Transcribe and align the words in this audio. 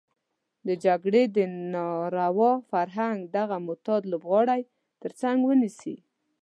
د 0.67 0.69
جګړې 0.85 1.23
د 1.35 1.37
ناروا 1.73 2.53
فرهنګ 2.69 3.17
دغه 3.37 3.55
معتاد 3.65 4.01
لوبغاړی 4.11 4.61
تر 5.01 5.11
څټ 5.19 5.37
ونيسي. 5.43 5.95